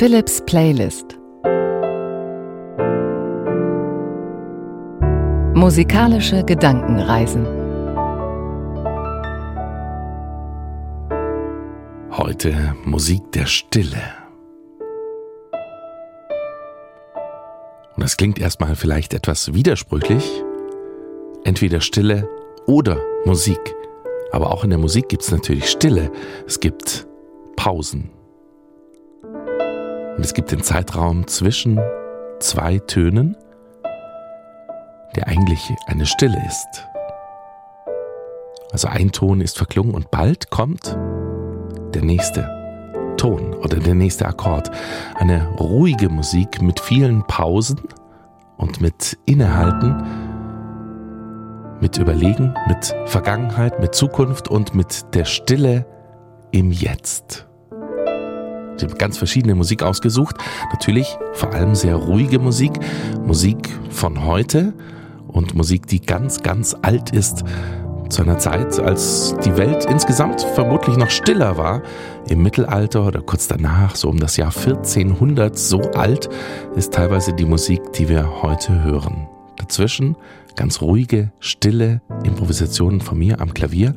[0.00, 1.18] Philips Playlist
[5.54, 7.44] Musikalische Gedankenreisen
[12.12, 14.00] Heute Musik der Stille.
[17.94, 20.42] Und das klingt erstmal vielleicht etwas widersprüchlich.
[21.44, 22.26] Entweder Stille
[22.66, 22.96] oder
[23.26, 23.74] Musik.
[24.32, 26.10] Aber auch in der Musik gibt es natürlich Stille.
[26.46, 27.06] Es gibt
[27.56, 28.19] Pausen.
[30.20, 31.80] Und es gibt den Zeitraum zwischen
[32.40, 33.38] zwei Tönen,
[35.16, 36.86] der eigentlich eine Stille ist.
[38.70, 40.94] Also ein Ton ist verklungen und bald kommt
[41.94, 44.70] der nächste Ton oder der nächste Akkord.
[45.14, 47.80] Eine ruhige Musik mit vielen Pausen
[48.58, 50.02] und mit Innehalten,
[51.80, 55.86] mit Überlegen, mit Vergangenheit, mit Zukunft und mit der Stille
[56.50, 57.49] im Jetzt.
[58.80, 60.36] Ich habe ganz verschiedene Musik ausgesucht.
[60.70, 62.72] Natürlich vor allem sehr ruhige Musik,
[63.24, 64.72] Musik von heute
[65.28, 67.44] und Musik, die ganz, ganz alt ist.
[68.08, 71.82] Zu einer Zeit, als die Welt insgesamt vermutlich noch stiller war,
[72.28, 76.28] im Mittelalter oder kurz danach, so um das Jahr 1400, so alt
[76.74, 79.28] ist teilweise die Musik, die wir heute hören.
[79.56, 80.16] Dazwischen
[80.56, 83.94] ganz ruhige, stille Improvisationen von mir am Klavier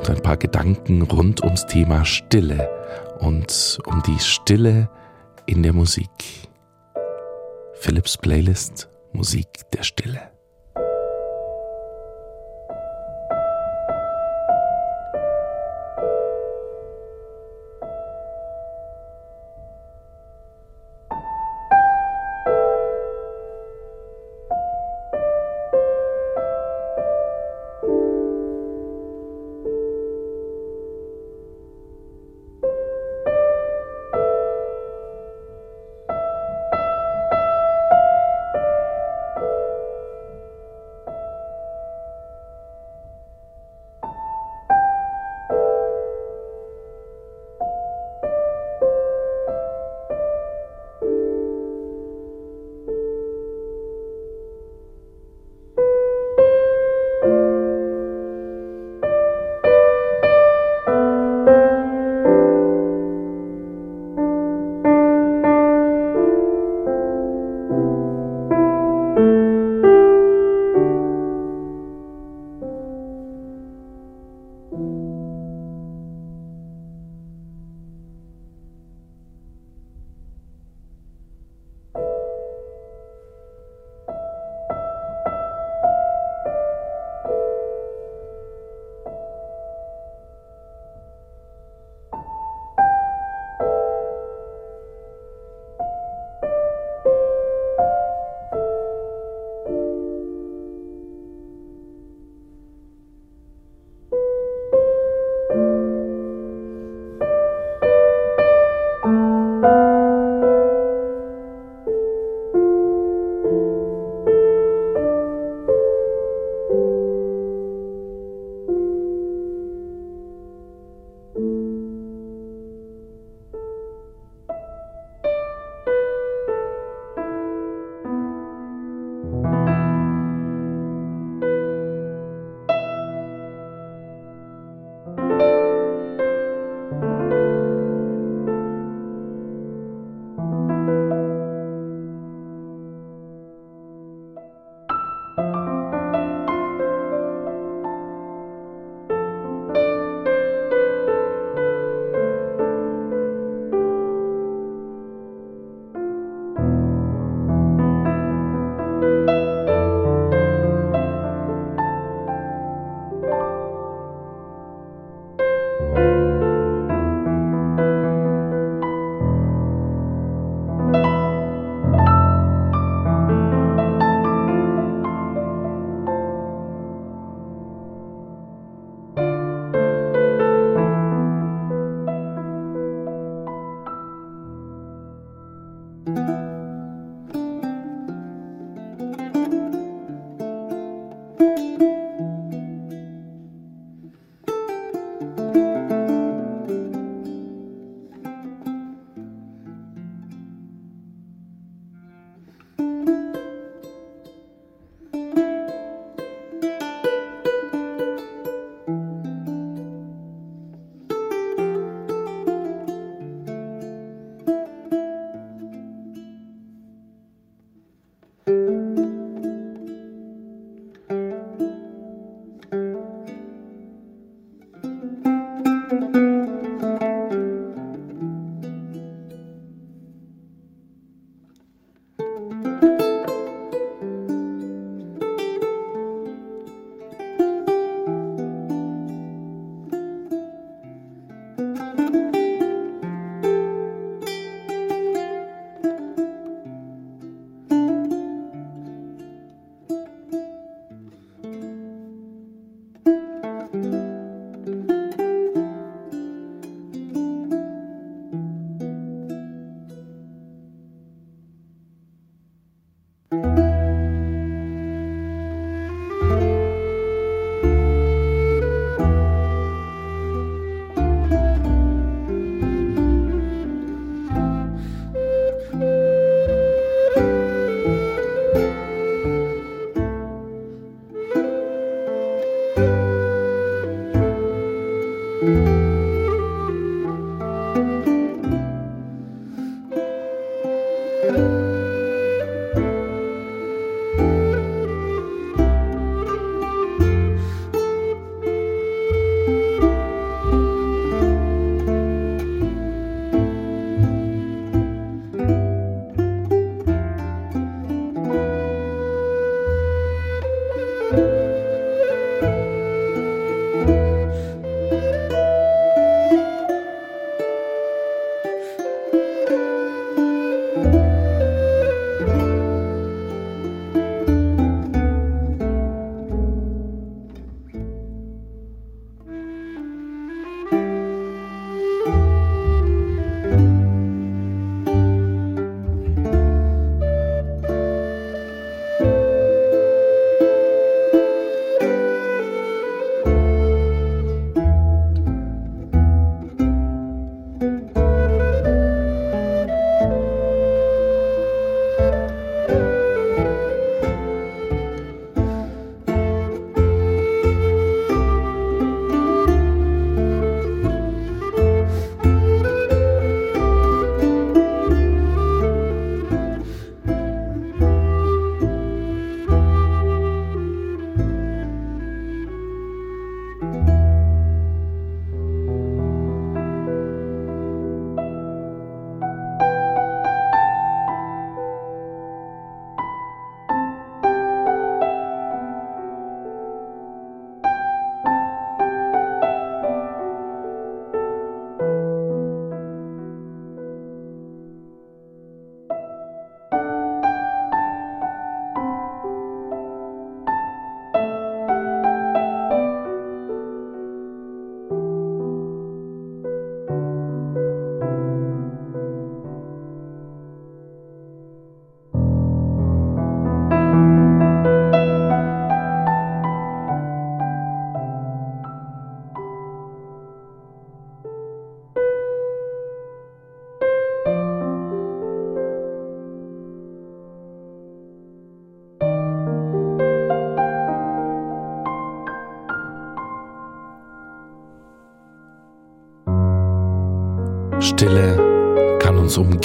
[0.00, 2.75] und ein paar Gedanken rund ums Thema Stille
[3.20, 4.88] und um die Stille
[5.46, 6.08] in der Musik.
[7.74, 10.35] Philips Playlist Musik der Stille.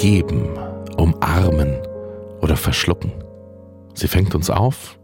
[0.02, 0.58] Umgeben,
[0.98, 1.76] umarmen
[2.42, 3.12] oder verschlucken.
[3.94, 4.98] Sie fängt uns auf,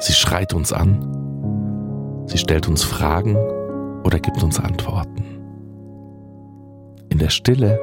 [0.00, 3.36] sie schreit uns an, sie stellt uns Fragen
[4.02, 5.24] oder gibt uns Antworten.
[7.10, 7.78] In der Stille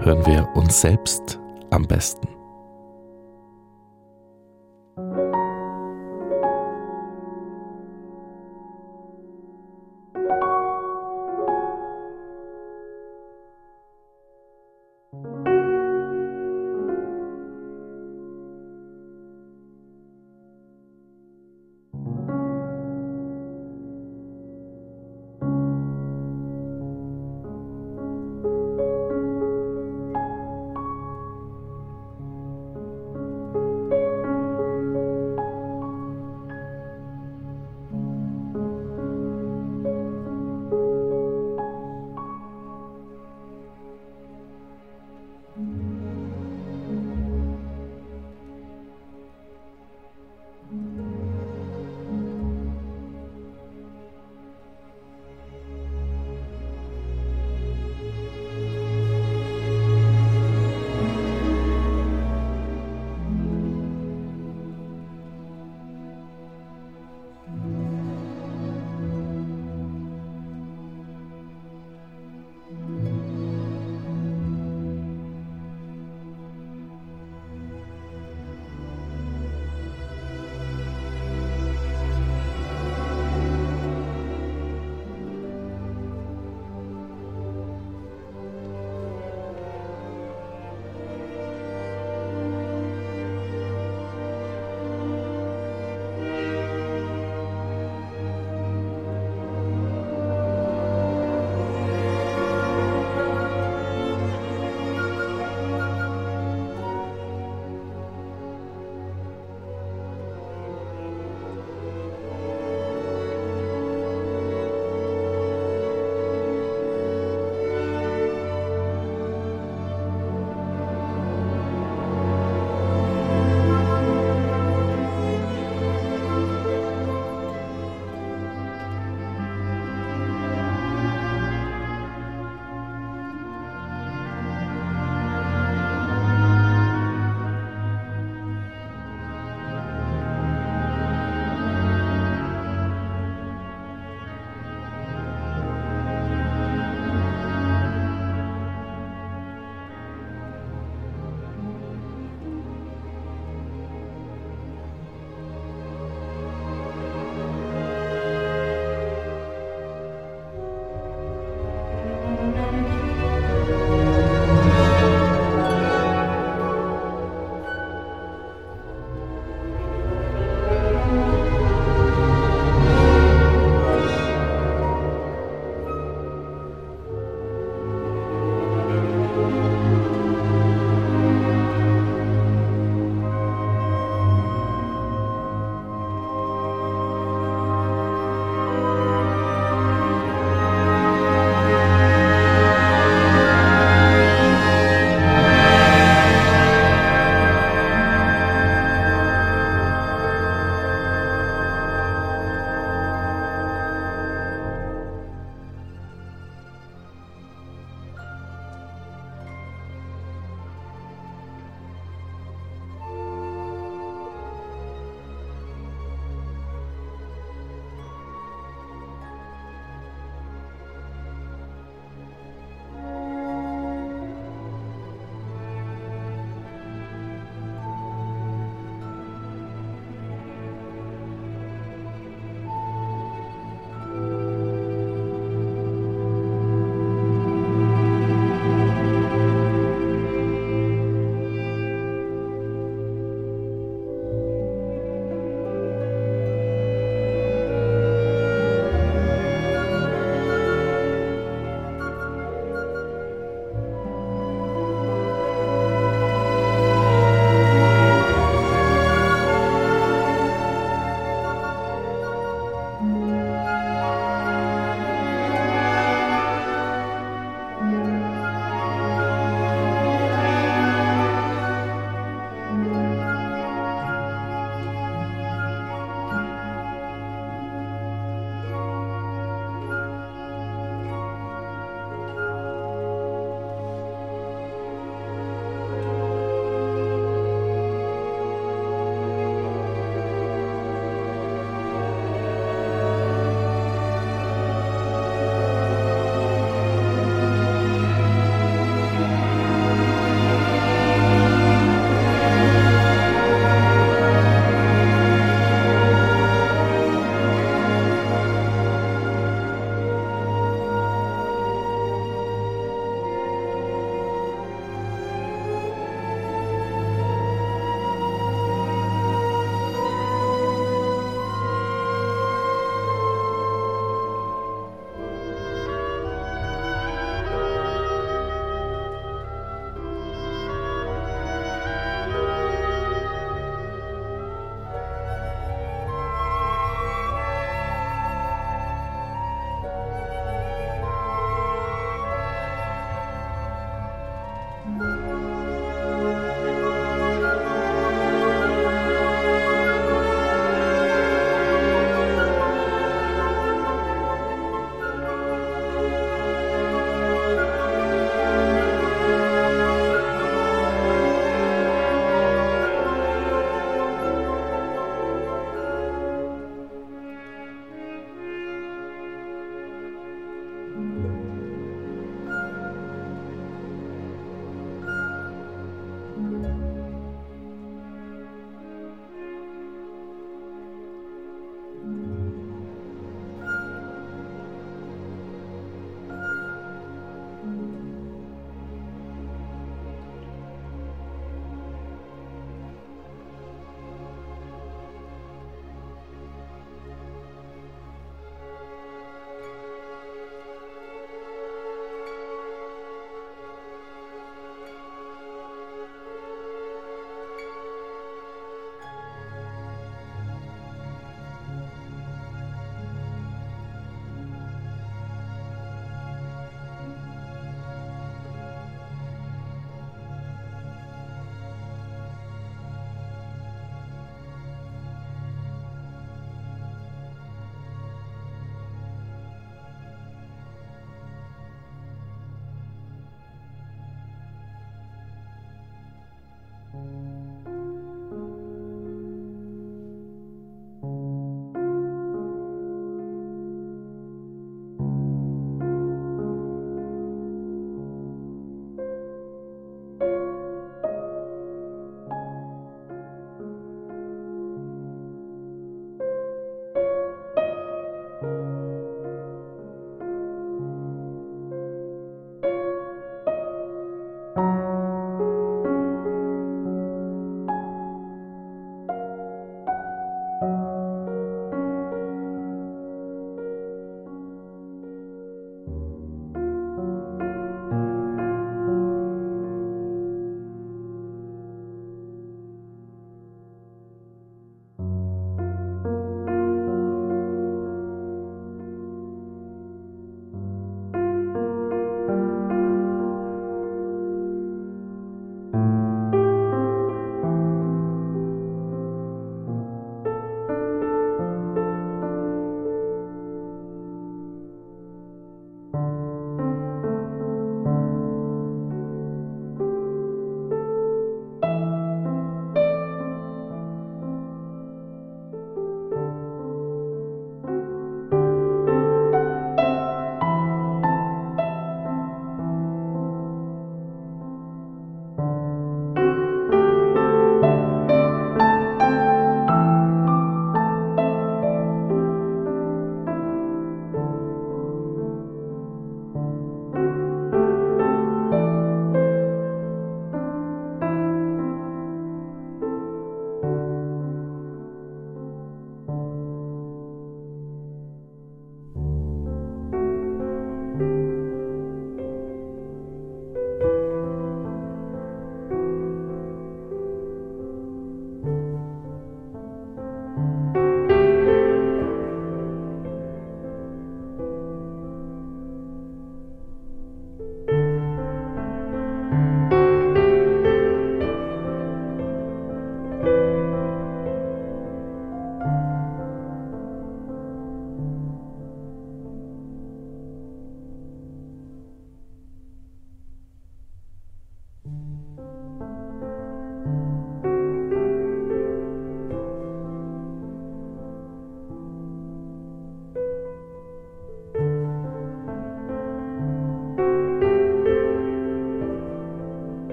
[0.00, 2.28] hören wir uns selbst am besten.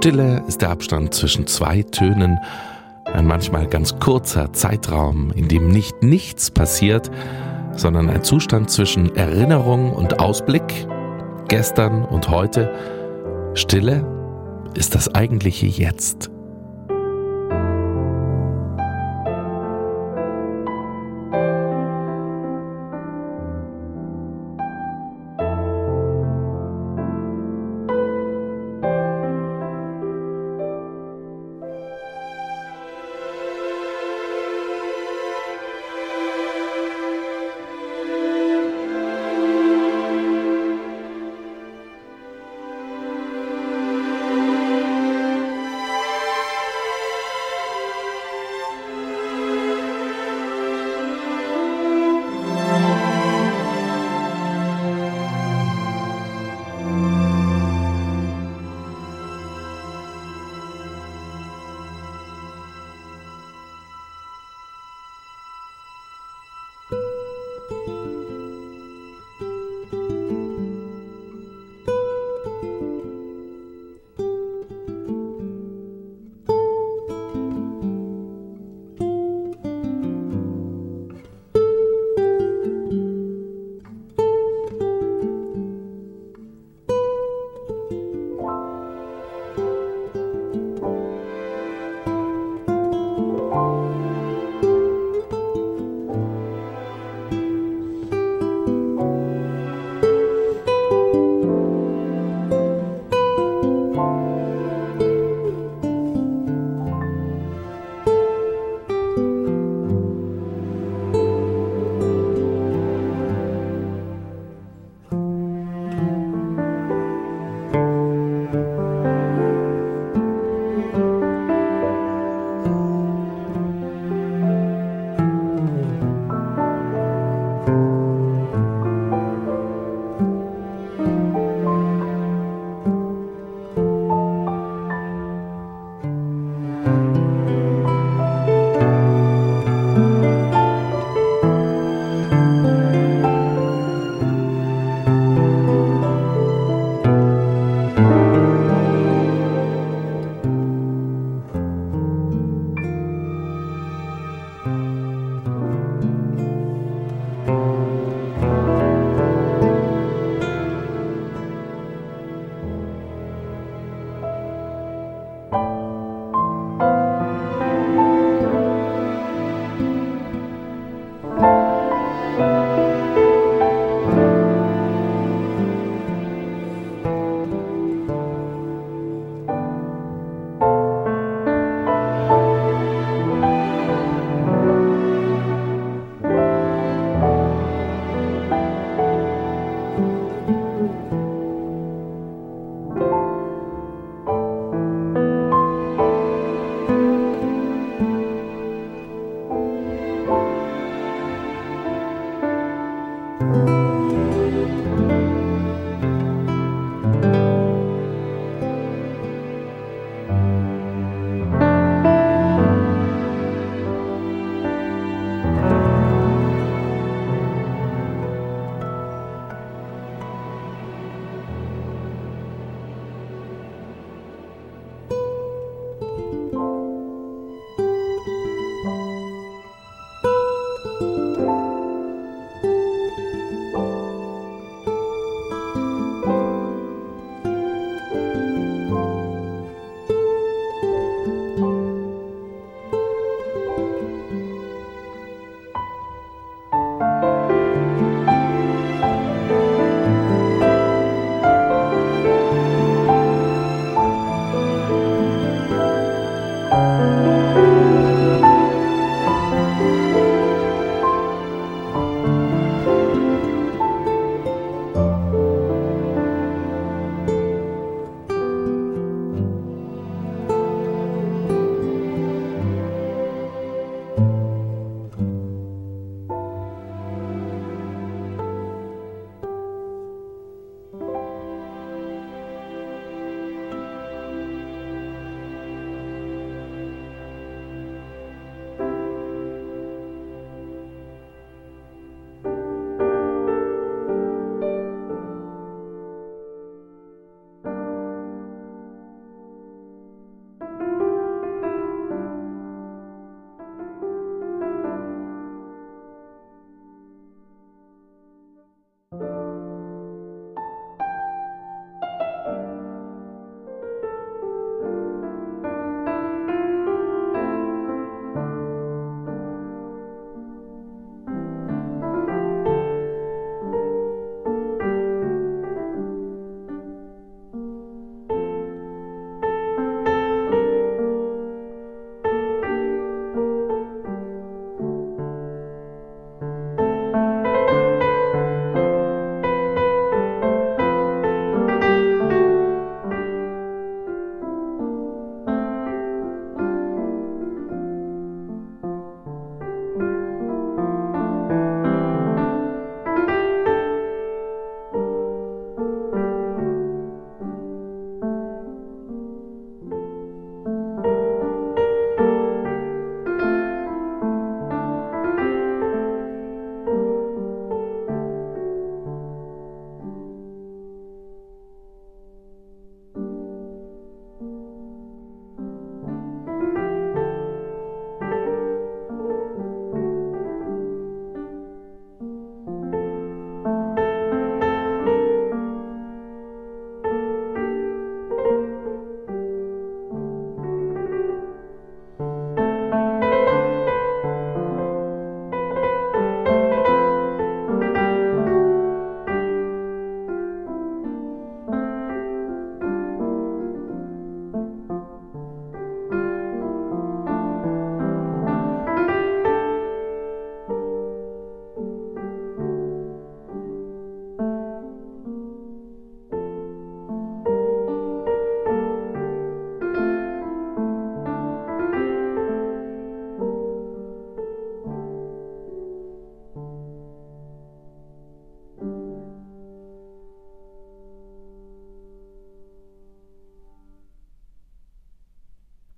[0.00, 2.38] Stille ist der Abstand zwischen zwei Tönen,
[3.04, 7.10] ein manchmal ganz kurzer Zeitraum, in dem nicht nichts passiert,
[7.76, 10.88] sondern ein Zustand zwischen Erinnerung und Ausblick,
[11.48, 12.72] gestern und heute.
[13.52, 14.06] Stille
[14.74, 16.30] ist das eigentliche Jetzt.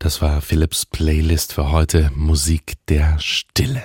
[0.03, 3.85] Das war Philips Playlist für heute Musik der Stille.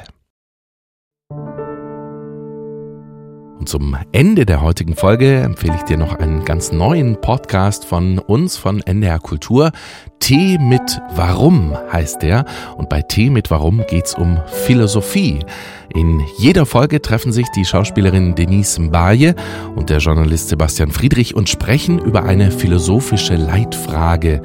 [3.60, 8.18] Und zum Ende der heutigen Folge empfehle ich dir noch einen ganz neuen Podcast von
[8.18, 9.72] uns, von NDR Kultur.
[10.18, 12.46] Tee mit Warum heißt der.
[12.78, 15.46] Und bei Tee mit Warum geht's um Philosophie.
[15.94, 19.36] In jeder Folge treffen sich die Schauspielerin Denise Mbaye
[19.76, 24.42] und der Journalist Sebastian Friedrich und sprechen über eine philosophische Leitfrage.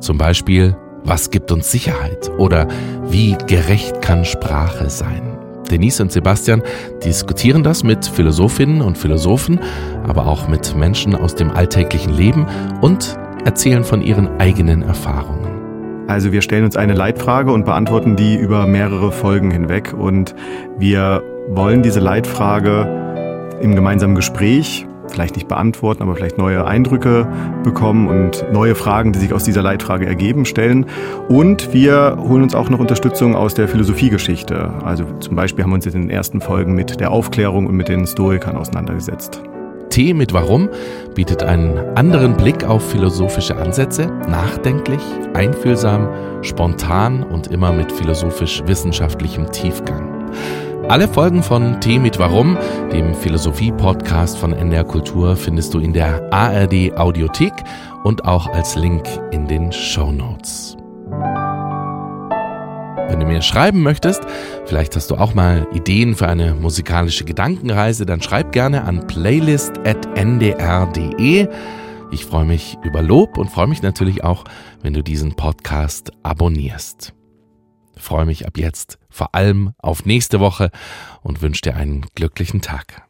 [0.00, 2.30] Zum Beispiel, was gibt uns Sicherheit?
[2.38, 2.68] Oder
[3.08, 5.38] wie gerecht kann Sprache sein?
[5.70, 6.62] Denise und Sebastian
[7.04, 9.60] diskutieren das mit Philosophinnen und Philosophen,
[10.06, 12.46] aber auch mit Menschen aus dem alltäglichen Leben
[12.80, 15.52] und erzählen von ihren eigenen Erfahrungen.
[16.08, 20.34] Also wir stellen uns eine Leitfrage und beantworten die über mehrere Folgen hinweg und
[20.78, 27.26] wir wollen diese Leitfrage im gemeinsamen Gespräch vielleicht nicht beantworten, aber vielleicht neue Eindrücke
[27.62, 30.86] bekommen und neue Fragen, die sich aus dieser Leitfrage ergeben, stellen.
[31.28, 34.70] Und wir holen uns auch noch Unterstützung aus der Philosophiegeschichte.
[34.84, 37.88] Also zum Beispiel haben wir uns in den ersten Folgen mit der Aufklärung und mit
[37.88, 39.42] den Stoikern auseinandergesetzt.
[39.92, 40.70] Tee mit Warum
[41.14, 45.02] bietet einen anderen Blick auf philosophische Ansätze, nachdenklich,
[45.34, 46.08] einfühlsam,
[46.40, 50.30] spontan und immer mit philosophisch-wissenschaftlichem Tiefgang.
[50.88, 52.58] Alle Folgen von Tee mit Warum,
[52.92, 57.52] dem Philosophie-Podcast von NDR Kultur, findest du in der ARD Audiothek
[58.04, 60.76] und auch als Link in den Show Notes.
[63.08, 64.22] Wenn du mir schreiben möchtest,
[64.66, 71.48] vielleicht hast du auch mal Ideen für eine musikalische Gedankenreise, dann schreib gerne an playlist.ndr.de.
[72.10, 74.44] Ich freue mich über Lob und freue mich natürlich auch,
[74.82, 77.14] wenn du diesen Podcast abonnierst.
[77.96, 80.70] Ich freue mich ab jetzt vor allem auf nächste Woche
[81.22, 83.02] und wünsche dir einen glücklichen Tag.